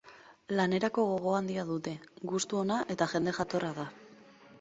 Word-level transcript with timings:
Lanerako 0.59 1.03
gogo 1.09 1.33
handia 1.39 1.65
dute, 1.67 1.93
gustu 2.31 2.59
ona 2.61 2.79
eta 2.95 3.09
jende 3.13 3.35
jatorra 3.41 3.71
da. 3.81 3.87